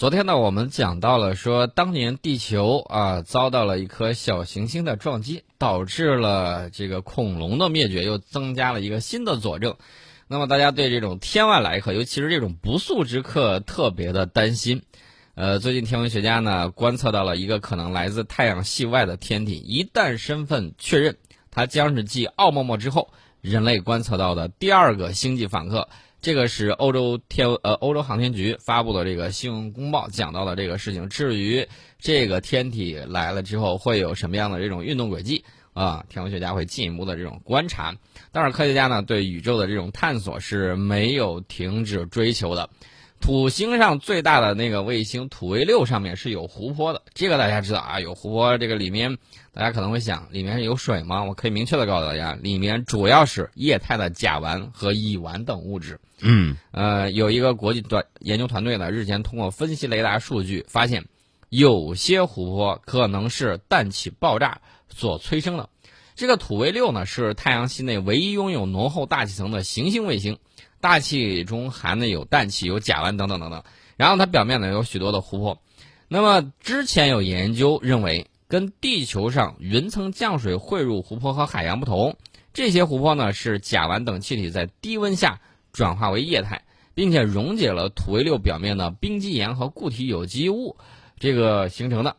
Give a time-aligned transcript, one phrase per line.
[0.00, 9.76] 昨天呢，我们讲到了说，当年地球啊遭到了一颗小行星的撞击，导致了这个恐龙的灭绝，又增加了一个新的佐证。
[10.26, 14.84] 那么大家对这种天外来客，尤其是这种不速之客，特别的担心。
[15.34, 21.18] 呃，最近天文学家呢观测到了一个可能来自太阳系外的天体，一旦身份确认，
[21.50, 23.10] 它将是继奥陌陌之后，
[23.42, 25.90] 人类观测到的第二个星际访客。
[26.22, 31.08] 这个是欧洲天呃欧洲航天局发布的这个新闻公报讲到的这个事情。
[31.08, 31.66] 至于
[31.98, 37.96] 这个天体来了之后会有什么样的这种运动轨迹啊，天文学家会进一步的这种观察。
[38.32, 42.68] 当然科学家呢对宇宙的这种探索是没有停止追求的。
[43.20, 49.18] 土星上最大的那个卫星土卫六上面是有湖泊的，这个大家知道啊，有湖泊，这个里面
[49.52, 51.22] 大家可能会想，里面有水吗？
[51.24, 56.00] 我可以明确的告诉大家，里面主要是液态的甲烷和乙烷等物质。
[56.22, 61.04] 嗯，呃，有一个国际团研究团队呢，日前通过分析雷达数据，发现
[61.50, 65.68] 有些湖泊可能是氮气爆炸所催生的。
[66.16, 70.38] 这个土卫六呢，是太阳系内唯一拥有浓厚大气层的行星卫星。
[70.80, 73.62] 大气中含的有氮气、有甲烷等等等等，
[73.96, 75.58] 然后它表面呢有许多的湖泊。
[76.08, 82.16] 那么之前有研究认为，跟地球上云层降水汇入湖泊和海洋不同，
[82.52, 85.40] 这些湖泊呢是甲烷等气体在低温下
[85.72, 86.62] 转化为液态，
[86.94, 90.76] 并且溶解了土卫六表面的冰基岩和固体有机物
[91.18, 92.16] 这个形成的。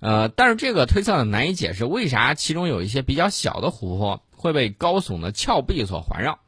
[0.00, 6.38] 呃，但是这个推测呢难以解释为啥其中有一些比较小的湖泊会被高耸的峭壁所环绕。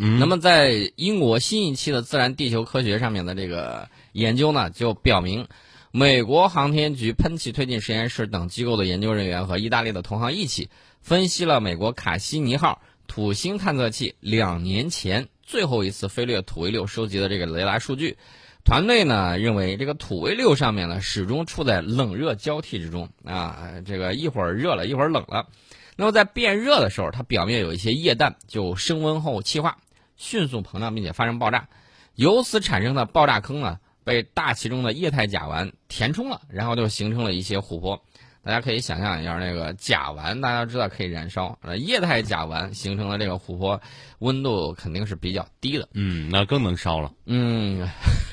[0.00, 5.48] 那么，在英国新一期的《自然地球科学》上面的这个研究呢，就表明，
[5.90, 18.18] 美国航天局喷气推进实验室等机构的研究人员和意大利的同行一起分析了美国卡西尼号土星探测器两年前最后一次飞掠土卫六收集的这个雷达数据。
[18.64, 25.48] 团队呢认为，这个土卫六上面呢始终处在冷热交替之中啊，这个一会儿热了，一会儿冷了。
[25.96, 29.78] 那么在变热的时候，它表面有一些液氮就升温后气化。
[30.18, 31.68] 迅速膨胀并且发生爆炸，
[32.16, 38.02] 由此产生的爆炸坑呢，被大气中的液态甲烷填充了，然后就形成了一些湖泊。
[38.42, 43.80] 大家可以想象一下，那个甲烷大家知道可以燃烧，呃，液态甲烷形成了这个湖泊，
[44.18, 45.88] 温度肯定是比较低的。
[45.94, 47.12] 嗯，那更能烧了。
[47.26, 47.88] 嗯，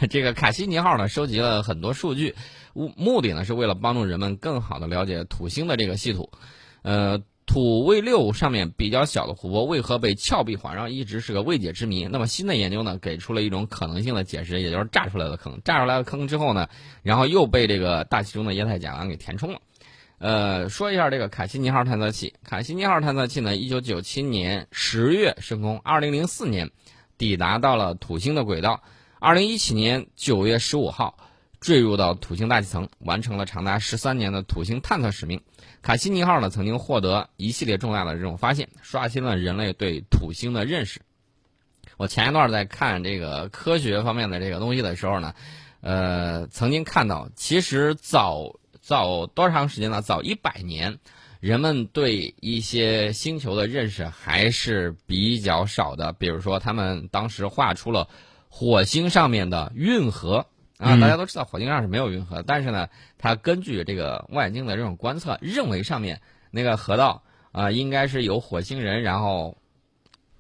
[0.10, 2.34] 这个卡西尼号呢，收集了很多数据，
[2.74, 6.30] 目目的呢是为了帮助人们更好的了解土星的这个系统，
[6.82, 7.22] 呃。
[7.46, 12.06] 土卫六上面比较小的湖泊为何被峭壁环绕，一直是个未解之谜。
[12.06, 15.62] 那么新的研究呢，给出了一种可能性的解释，也就是炸出来的坑。
[15.64, 16.68] 炸出来的坑之后呢，
[17.04, 19.60] 然后又被这个大气中的液态甲烷给填充了。
[20.18, 22.34] 呃，说一下这个卡西尼号探测器。
[22.44, 26.72] 卡西尼号探测器呢，一九九七年十月升空，二零零四年
[27.18, 28.82] 抵达到了土星的轨道，
[29.20, 31.16] 二零一七年九月十五号。
[31.66, 35.42] 坠入到土星大气层，完成了长达十三年的土星探测使命。
[35.82, 41.02] 卡西尼号呢，曾经获得一系列重大的这种发现，刷新了人类对土星的认识。
[41.98, 45.34] 我前一段在看这个科学方面的这个东西的时候呢，
[45.82, 50.04] 呃，曾经看到，其实早早多长时间呢？
[50.04, 51.00] 早一百年，
[51.40, 56.14] 人们对一些星球的认识还是比较少的。
[56.14, 58.08] 比如说，他们当时画出了
[58.50, 60.46] 火星上面的运河。
[60.78, 62.88] 啊，大家都知道火星上是没有运河，但是呢，
[63.18, 66.20] 它根据这个望远镜的这种观测，认为上面
[66.52, 69.58] 那个河道啊，应该是有火星人然后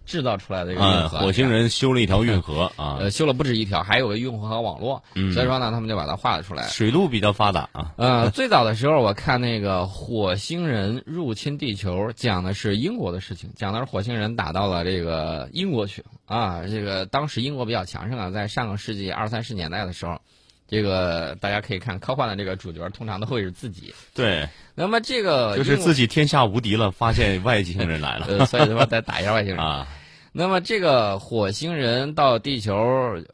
[0.05, 1.19] 制造出来的一个运河。
[1.19, 5.03] 火星人修了一条运河 啊，呃，修了不止一条，还有个运河和网络。
[5.33, 6.67] 所以说呢，他们就把它画了出来。
[6.67, 7.93] 水路比较发达啊。
[7.97, 16.03] 呃， 最早的时候我看那个火星人入侵地球，讲的是英国的事情，讲的是火星人打到了这个英国去。
[16.25, 20.19] 啊，这个当时英国比较强盛啊，在上个世纪二三十年代的时候，
[20.67, 23.93] 这个大家可以看科幻的这个主角通常都会是自己。
[24.13, 29.87] 对，那么这个就是自己天下无敌了，发现外星人来了，所以说再打一下外星人 啊。
[30.31, 32.75] 那么这个火星人到地球，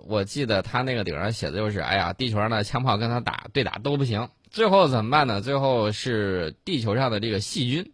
[0.05, 5.41] 我记得他那个顶上写的就是：哎呀，地球上的枪炮跟他打对打都不行，最后怎么办呢？
[5.41, 7.91] 最后是地球上的这个细菌，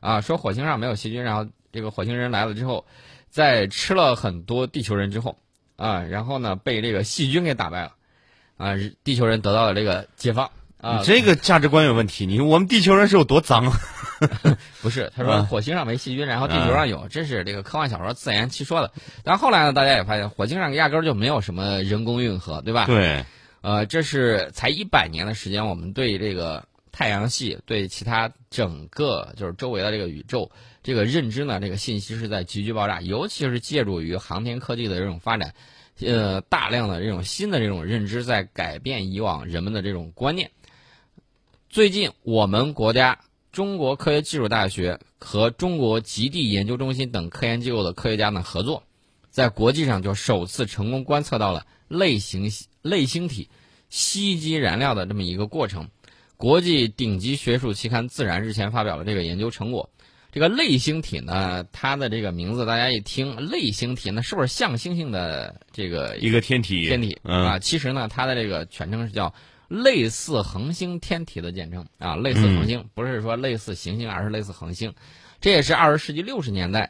[0.00, 2.84] 啊，说火星上没有细菌，然后这个火星人来了之后。
[3.30, 5.36] 在吃了很多地球人之后，
[5.76, 7.92] 啊，然后呢被这个细菌给打败了，
[8.58, 10.50] 啊，地球人得到了这个解放。
[10.80, 12.26] 啊，这个价值观有问题。
[12.26, 13.72] 你我们地球人是有多脏？
[14.82, 18.92] 不是，他说火星上没细菌，然后地球上有，这是这个科幻小说自圆其说的。
[19.24, 22.84] 但后来呢，大家也发现火星上压根儿就没有什么人工运河，对吧？
[22.86, 23.24] 对。
[23.60, 30.50] 呃，这是才一百年的时间，我们对这个太阳系，对其他整个就是周围的这个宇宙。
[30.82, 35.54] 这个认知呢，这个信息是在急剧爆炸，尤其是借助于航天科技的这种发展，
[36.00, 40.50] 呃大量的这种新的这种认知，在改变以往人们的这种观念。
[41.68, 43.18] 最近，我们国家
[43.52, 48.82] 中国科学技术大学和中国极地研究中心等科研机构的科学家呢合作，
[49.30, 52.50] 在国际上就首次成功观测到了类型
[52.82, 53.48] 类星体
[53.90, 55.88] 吸积燃料的这么一个过程。
[56.36, 59.90] 国际顶级学术期刊《自然》日前发表了这个研究成果。
[60.38, 66.86] 这个类星体呢，它的这个名字大家一听，类星体呢是不是像星星的这个一个天体？
[66.86, 69.34] 天体啊，其实呢，它的这个全称是叫
[69.66, 74.94] 类似恒星天体的简称啊，类似恒星不是说类似行星，而是类似恒星。
[75.40, 76.88] 这也是二十世纪六十年代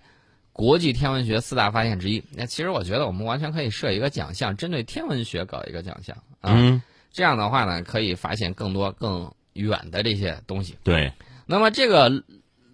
[0.52, 2.22] 国际天文学四大发现之一。
[2.34, 10.76] 那其实我觉得我们完全可以设一个奖项，针对天文学搞一个奖项啊，这样的话呢，可以发现更多更远的这些东西。
[10.84, 11.10] 对，
[11.46, 12.22] 那么这个。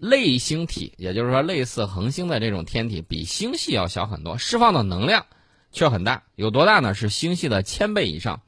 [0.05, 5.25] 类星体，也就是说类似恒星的这种天体，比星系要小很多，释放的能量
[5.73, 6.23] 却很大。
[6.35, 6.93] 有多大呢？
[6.93, 8.43] 是星系的千倍以上，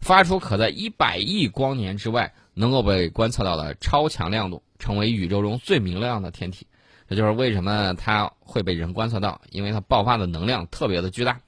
[0.00, 6.66] 发出可在一百亿光年之外能够被观测到的超强亮度，成为宇宙中最明亮的天体。
[7.08, 11.40] 这就是为什么它会被人观测到，因为它爆发的能量特别的巨大。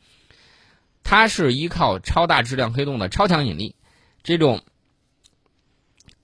[1.03, 3.75] 它是依靠超大质量黑洞的超强引力，
[4.23, 4.63] 这种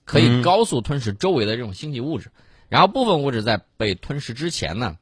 [0.05, 2.31] 可以高速吞噬周围的这种星际物质。
[2.69, 4.97] 然后部分物质在被吞噬之前呢，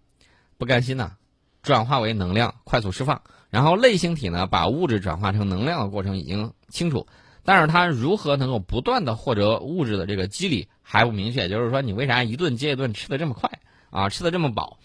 [0.58, 1.14] 不甘心呢，
[1.62, 3.22] 转化为能量快速释放。
[3.50, 7.08] 然后类星体呢，把物质转化成能量的过程已经清楚，
[7.44, 11.48] 但是它如何能够不断的获得物质的这个机理还不明确。
[11.48, 13.50] 就是说，你为啥一顿接一顿吃的这么快
[13.90, 14.78] 啊，吃的这么饱？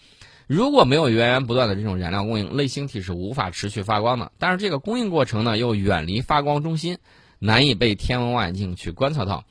[0.47, 4.31] 如果没有源源不断的这种燃料供应，类星体是无法持续发光的。
[4.37, 6.97] 但是这个供应过程呢，又远离发光中心，
[7.39, 9.43] 难以被天文望远镜去观测到。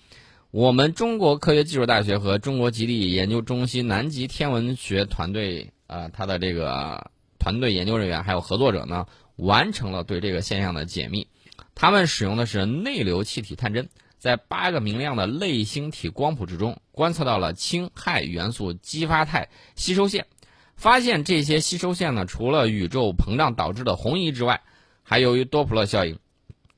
[0.52, 9.06] 我们中国科学技术大学和中国极地研究中心南极天文学团队，呃，他的这个团队研究人员还有合作者呢，
[9.37, 11.29] 完成了对这个现象的解密。
[11.76, 13.88] 他们使用的是内流气体探针，
[14.19, 20.26] 在八个明亮的类星体光谱之中，观测到了氢氦元素激发态吸收线，
[20.75, 24.62] 发现这些吸收线呢，除了宇宙膨胀导致的红移之外，
[25.05, 26.19] 还由于多普勒效应，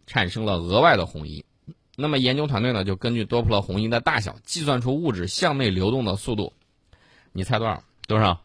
[0.07, 1.47] 产生了额外的红移。
[1.95, 6.55] 那么研究团队呢，就根据多普勒红移的大小，计算出物质向内流动的速度。
[7.33, 7.83] 你猜多少？
[8.09, 8.41] 多少？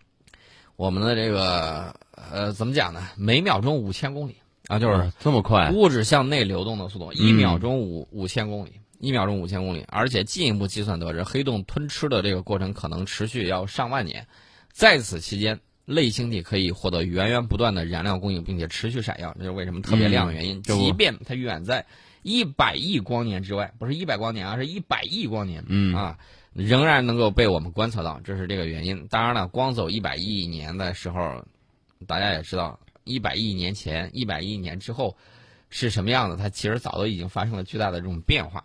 [0.76, 1.96] 我们的这个
[2.32, 3.08] 呃，怎么讲呢？
[3.16, 4.36] 每秒钟五千公里
[4.68, 5.72] 啊，就是这么快。
[5.72, 9.86] 物质向内流动的速度，一秒钟五五千公里，一秒钟五千公里。
[9.88, 14.28] 而且进一步计算得知，黑洞吞吃的这个过程可能持续要上万年。
[14.72, 19.34] 在此期间，类星体可以获得源源不断的燃料供应，并且持续闪耀。
[19.40, 20.62] 这是为什么特别亮的原因。
[20.62, 21.86] 即便它远在。
[22.28, 26.20] 一百亿光年之外，不是一百光年啊，是一百亿光年，嗯啊，
[26.52, 29.08] 仍然能够被我们观测到，这是这个原因。
[29.10, 31.42] 当然了，光走一百亿年的时候，
[32.06, 35.16] 大家也知道，一百亿年前、一百亿年之后
[35.70, 38.62] 是什么样子，它其实早都已经发生了巨大的这种变化。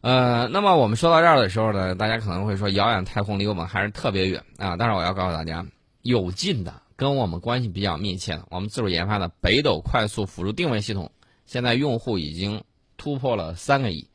[0.00, 4.76] 呃，那么我们说到这儿的时候呢，大家可能会说，遥远太空离我们还是特别远啊。
[4.78, 5.62] 但是我要告诉大家，
[6.00, 11.12] 有近的，跟我们关系比较密切的，我们自主研发的北斗快速辅助定位系统。
[11.44, 12.62] 现在用户已经
[12.96, 14.08] 突破了三个亿，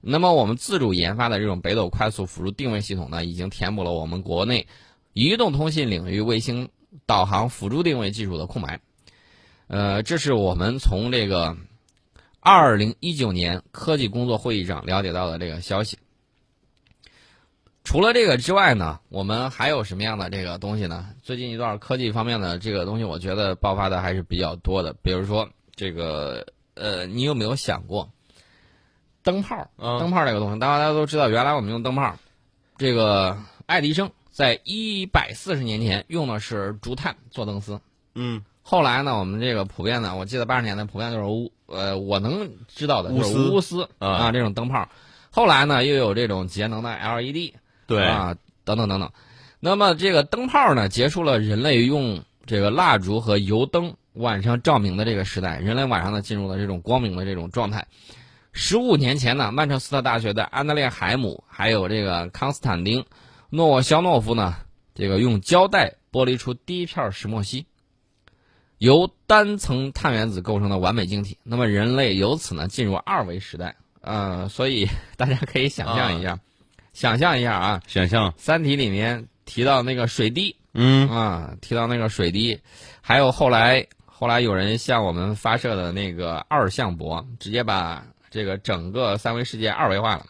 [0.00, 4.66] 那么我们自主研发的这种北斗快速辅助定位系统呢，已经填补了我们国内
[5.12, 6.70] 移动通信领域卫星
[7.06, 8.80] 导航辅助定位技术的空白。
[9.66, 11.56] 呃，这是我们从这个
[12.38, 15.98] 二零一九年科技工作会议上了解到的这个消息。
[17.82, 21.10] 除了这个之外呢，我们还有什么样的这个东西呢？
[21.22, 26.46] 最近一段科技方面的这个东西，我觉得爆发的还是比较多的，比如说这个。
[26.80, 28.08] 呃，你有没有想过，
[29.22, 29.68] 灯泡？
[29.76, 32.16] 灯泡这个东西，大家都知道，原来我们用灯泡，
[32.78, 37.78] 这个爱迪生在一百四十年前用的是竹炭做灯丝。
[38.14, 38.42] 嗯。
[38.62, 44.88] 后来呢，我们这个普遍呢，我记得八十年代普遍就是钨，呃，我能知道的就是钨丝啊，这种灯泡。
[45.30, 47.54] 后来呢，又有这种节能的 LED，
[47.86, 49.10] 对啊，等等等等。
[49.58, 53.96] 那么这个灯泡呢，结束了人类用这个蜡烛和油灯。
[54.14, 57.86] 晚上照明的这个时代，人类晚上呢进入了这种光明的这种状态。
[58.52, 63.06] 十五年前呢，曼彻斯特大学的安德烈海姆还有这个康斯坦丁
[63.48, 64.56] 诺沃肖诺夫呢，
[64.92, 67.64] 这个用胶带剥离出第一片石墨烯，
[68.78, 71.38] 由单层碳原子构成的完美晶体。
[71.44, 73.76] 那么人类由此呢进入二维时代。
[74.00, 76.40] 呃，所以大家可以想象一下，
[76.92, 82.58] 想象一下啊，想象《三体》里面提到那个水滴，嗯啊，提到那个水滴，
[83.00, 83.86] 还有后来。
[84.20, 90.26] 后来有人向我们发射的那个二向箔，直接把这个整个三维世界二维化了。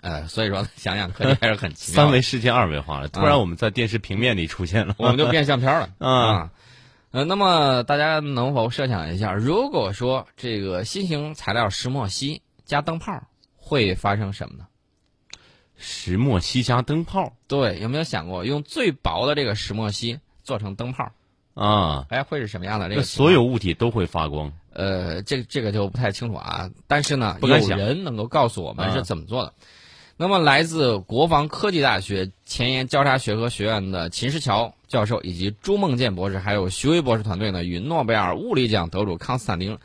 [0.00, 2.04] 呃，所以说想想科技还是很奇妙。
[2.04, 6.52] 三维世界二维化了，突然我们在电视平面里出现了， 我们就变相片了 啊。
[7.10, 13.24] 呃，那么大家能否设想一下，如果说这个新型材料石墨烯加灯泡，
[13.56, 14.66] 会发生什么呢？
[15.76, 21.10] 石墨烯加灯泡对，有没有想过用最薄的这个石墨烯做成灯泡？
[21.54, 23.02] 啊，哎，会是什么样的这个？
[23.02, 24.52] 所有物体都会发光。
[24.72, 26.68] 呃，这这个就不太清楚啊。
[26.86, 29.52] 但是呢，有人能够告诉我们啊是怎么做的。
[30.16, 39.78] 那么，来自国防科技大学前沿交叉学科学院的秦石桥教授以及朱梦健博士，还有徐威博士团队呢，与诺贝尔物理奖得主康斯坦丁，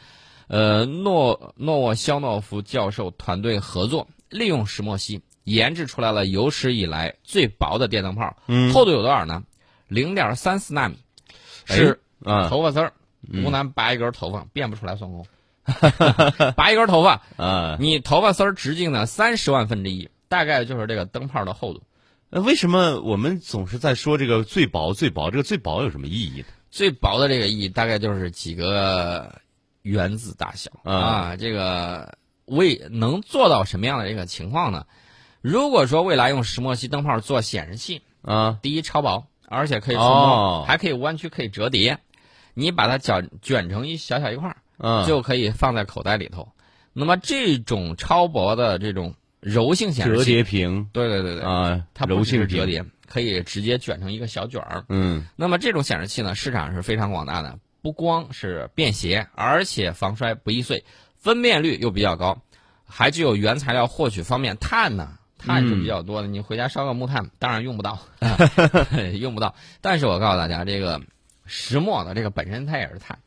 [0.47, 8.37] 呃诺诺沃肖诺夫教授团队合作，利用石墨烯研制出来了有史以来最薄的电灯泡。
[8.47, 9.43] 嗯厚度有多少呢？
[9.87, 10.95] 零点三四纳米，
[11.75, 12.93] 是啊头发丝儿，
[13.43, 15.25] 湖南拔一根头发变不出来孙悟
[15.63, 21.81] 空，拔一根头发，啊，你头发丝儿直径呢三十万分之一，大概就是这个灯泡的厚度。
[22.29, 25.31] 那为什么我们总是在说这个最薄最薄？
[25.31, 26.45] 这个最薄有什么意义呢？
[26.69, 29.41] 最薄的这个意义大概就是几个
[29.81, 34.85] 原子大小啊啊，这个为能做到什么样的这个情况呢？
[35.41, 41.97] 如果说未来用石墨烯灯泡做显示器，啊，第一超薄，而且可以触哦摸，还可以弯曲，可以折叠，
[42.53, 44.57] 你把它卷卷成一小小一块儿。
[44.81, 46.47] 嗯，就可以放在口袋里头。
[46.93, 54.85] 那么这种超薄的这种柔性显示器折，叠屏对对对对，啊，它柔性折叠，可以直接卷成一个小卷儿。
[54.87, 60.85] 嗯那么这种显示器呢，市场是非常广大的，不光是便携，而且防摔不易碎，
[61.17, 62.41] 分辨率又比较高，
[62.87, 65.18] 还具有原材料获取方面，碳呢。
[65.39, 67.97] 碳是比较多的，你回家烧个木炭，当然用不到，
[69.19, 69.55] 用不到。
[69.81, 71.01] 但是我告诉大家，这个
[71.45, 73.17] 石墨的，这个本身它也是碳。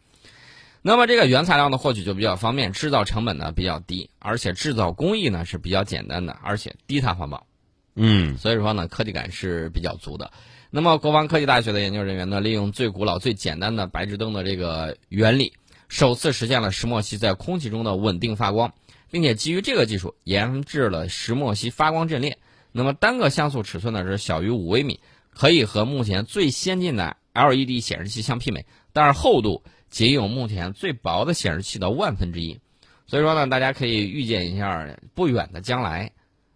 [0.83, 7.47] 那么这个原材料的获取就比较方便，制造成本呢比较低，而且制造工艺呢是比较简单的，而且低碳环保。
[7.95, 10.31] 嗯所以说呢，科技感是比较足的。
[10.71, 15.53] 那么，国防科技大学的研究人员呢，利用最古老、最简单的白炽灯的这个原理，
[15.89, 18.73] 首次实现了石墨烯在空气中的稳定发光，
[19.13, 22.39] 并且基于这个技术研制了石墨烯发光阵列。
[22.73, 28.65] 那么单个像素尺寸呢是小于五微米，可以和目前最先进的 LED 显示器相媲美，
[28.95, 32.59] 但是厚度仅有目前最薄的显示器的万分之一。
[33.07, 36.13] 所以说呢，大家可以预见一下不远的将来，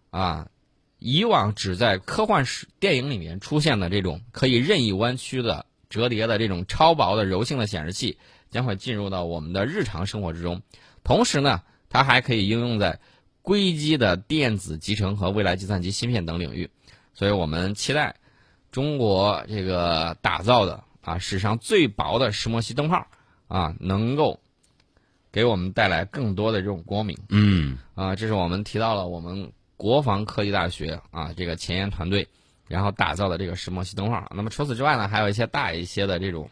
[0.09, 0.47] 啊，
[0.97, 8.17] 以往只在科幻史电影里面出现的这种可以任意弯曲的折叠的这种超薄的柔性的显示器，
[8.49, 10.63] 将会进入到我们的日常生活之中。
[11.03, 12.99] 同时呢，它还可以应用在
[13.41, 16.69] 硅基的电子集成和未来计算机芯片等领域。
[17.13, 18.15] 所以我们期待
[18.71, 23.07] 中国这个打造的啊史上最薄的石墨烯灯泡
[23.47, 24.39] 啊，能够
[25.31, 27.17] 给我们带来更多的这种光明。
[27.29, 32.27] 嗯啊，这是我们提到了我们国防科技大学啊这个前沿团队，
[32.67, 34.27] 然后打造的这个石墨烯灯泡。
[34.35, 36.49] 那么除此之外呢，还有一些大一些的这种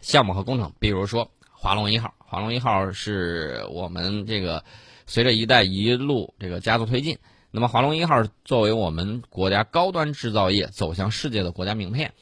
[0.00, 1.30] 项目和工程，比如说
[1.62, 2.12] 华龙一号。
[2.18, 4.64] 华龙一号是我们这个
[5.06, 7.18] 随着“一带一路”这个加速推进，
[7.52, 12.14] 那么华龙一号作为我们国家高端制造业走向世界的国家名片。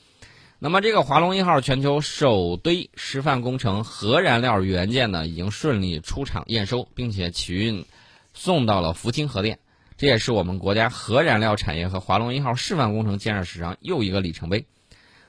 [0.59, 7.87] 那么这个华龙一号全球首堆示范工程核燃料元件呢，已经顺利出厂验收，并且起运
[8.35, 9.59] 送到了福清核电，
[9.97, 14.67] 这也是我们国家核燃料产业和华龙一号示范工程建设史上又一个里程碑。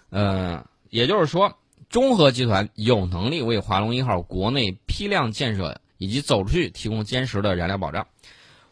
[0.10, 1.58] 呃，也就是说，
[1.92, 8.08] 中核集团有能力为华龙一号国内批量建设以及走出去提供坚实的燃料保障。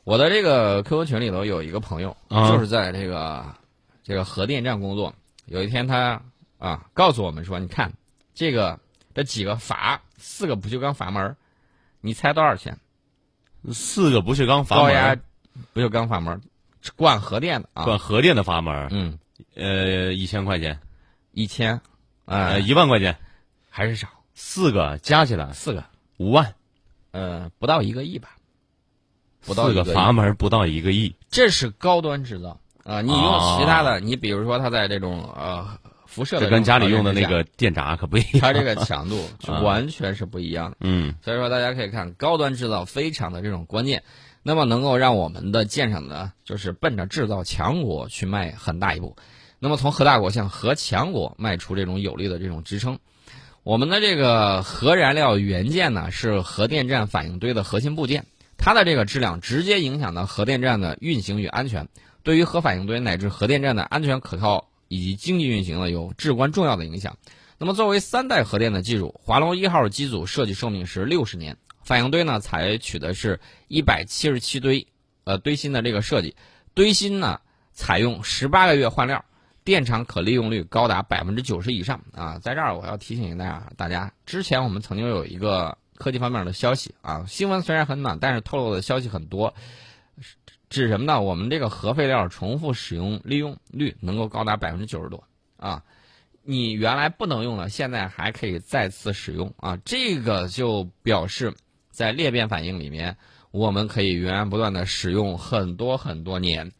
[0.05, 2.49] 我的这个 QQ 群里头有一个朋友，啊。
[2.49, 3.45] 就是在这个
[4.03, 5.13] 这个核电站工作。
[5.45, 6.21] 有一天他
[6.57, 7.91] 啊告诉我们说：“你看
[8.33, 8.79] 这个
[9.13, 11.35] 这几个阀，四个不锈钢阀门儿，
[11.99, 12.77] 你猜多少钱？
[13.73, 15.17] 四个不锈钢阀门高压，
[15.73, 16.41] 不锈钢阀门儿，
[16.95, 19.19] 管核电的啊，管核电的阀门，嗯，
[19.55, 20.79] 呃，一千块钱，
[21.33, 21.81] 一千，啊、
[22.29, 23.17] 呃，一万块钱，
[23.69, 25.83] 还是少，四个加起来四个，
[26.17, 26.53] 五万，
[27.11, 28.29] 呃，不到一个亿吧，
[29.45, 32.59] 不到四个一个亿阀门不到一个亿，这是高端制造。
[32.85, 38.39] 啊、你用哦其他的，你比如说它在这种呃辐射的这跟家里用的那个电闸可不一样。
[38.41, 39.29] 它这个强度
[39.61, 40.77] 完全是不一样的。
[40.79, 41.13] 嗯。
[41.21, 44.01] 所以说，大家可以看高端制造非常的这种关键，
[44.41, 49.15] 那么能够让我们的舰厂呢，就是奔着制造强国去迈很大一步。
[49.59, 52.99] 那么从核大国向核强国迈出这种有力的这种支撑。
[53.63, 58.25] 我们的这个核燃料元件呢，是核电站反应堆的核心部件，
[58.57, 61.87] 它的这个质量直接影响到核电站的运行与安全，
[62.23, 67.17] 对于核反应堆乃至核电站的安全可靠以及经济运行呢，有至关重要的影响。
[67.57, 74.87] 那么，作为三代核电的技术，华龙一号机组设计寿命是六十年，反应堆呢采取的是一百七十七堆，
[75.25, 76.37] 呃堆芯的这个设计，
[76.73, 77.41] 堆芯呢
[77.73, 79.25] 采用十八个月换料，
[79.63, 82.39] 电厂可利用率高达百分之九十以上啊！
[82.39, 89.53] 在这儿我要提醒大家，大家之前我们曾经有一个科技方面的消息啊，新闻虽然很短，但是透露的消息很多，
[90.69, 91.21] 指什么呢？
[91.21, 95.23] 我们这个核废料重复使用利用率能够高达百分之九十多
[95.57, 95.83] 啊！
[96.41, 99.77] 你原来不能用的，现在还可以再次使用啊！
[99.85, 101.53] 这个就表示
[101.91, 103.17] 在裂变反应里面，
[103.51, 106.71] 我们可以源源不断的使用很多很多年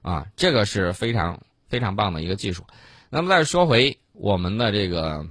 [0.00, 0.26] 啊！
[0.36, 1.38] 这个是非常。
[1.70, 2.64] 非常棒的一个技术，
[3.08, 5.24] 那么再说回我们的这个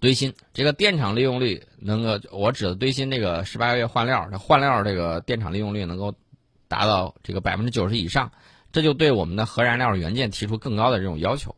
[0.00, 6.14] 堆芯，这个电厂利用率能够，我指的堆芯这个十八个月换料，换料这个电厂利用率能够
[6.66, 8.32] 达到这个百分之九十以上，
[8.72, 11.54] 这就对我们的核燃料元件提出更高的这种要求。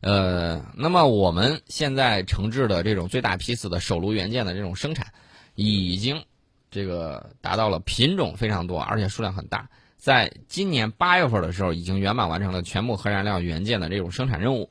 [0.00, 5.06] 呃，那么我们现在承制的这种最大批次的手炉元件的这种生产，
[5.54, 6.24] 已经
[6.70, 9.70] 这个达到了品种非常多，而且数量很大。
[9.96, 14.70] 在今年八月份的时候，已经圆满完成了全部核燃料元件的这种生产任务。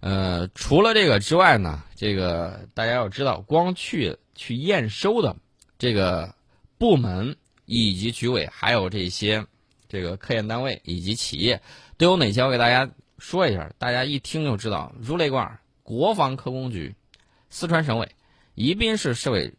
[0.00, 5.36] 呃，除了这个之外呢，这个大家要知道，光去去验收的
[5.78, 6.34] 这个
[6.78, 7.36] 部门
[7.66, 9.44] 以及局委，还有这些
[9.88, 11.60] 这个科研单位以及企业
[11.98, 12.42] 都有哪些？
[12.42, 16.94] 我给大家说一下，大家一听就知道：如雷贯耳，国防科工局、
[17.50, 18.08] 四川省委、
[18.54, 19.52] 宜宾市市委、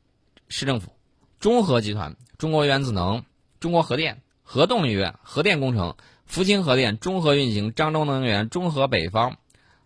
[0.48, 0.91] 市政府、
[1.39, 3.24] 中核集团、中国原子能、
[3.60, 4.24] 中国核电。
[4.53, 9.38] 核动力院、核电工程、福清核电、中核运行、漳州能源、中核北方，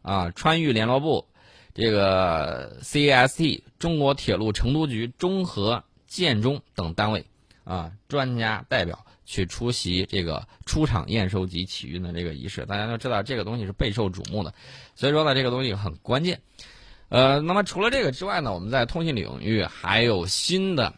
[0.01, 1.27] 啊，川渝联络部，
[1.75, 7.24] 这个 CST、中国铁路成都局、中核建中等单位，
[7.63, 12.65] 啊，专家代表去出席这个出厂验收及启运的这个仪式。
[12.65, 14.51] 大家都知道，这个东西是备受瞩目的，
[14.95, 16.41] 所以说呢，这个东西很关键。
[17.10, 20.91] 呃，那么除了这个之外呢，我们在通信领域还有新的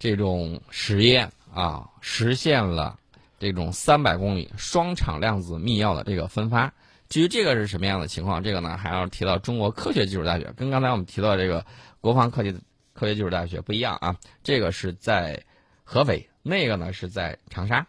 [0.00, 2.98] 这种实验啊，实现了。
[3.44, 6.72] 这种三百公里双场量子密钥的这个分发，
[7.10, 11.64] 至于这个是什么样的情况，这个呢还要提到中国科学技术大学，跟刚才我们提到这个
[12.00, 12.52] 国防科技
[12.94, 15.44] 科学技术大学不一样啊，这个是在
[15.84, 17.86] 合肥，那个呢是在长沙。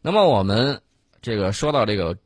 [0.00, 0.80] 那么我们
[1.20, 2.16] 这个说到这个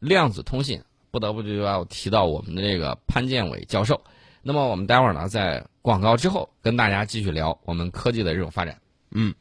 [0.00, 4.02] 量子通信，不得不就要提到我们的这个潘建伟教授。
[4.42, 8.80] 那么我们待会儿呢在广告之后跟大家继续聊我们科技的这种发展。
[9.12, 9.32] 嗯。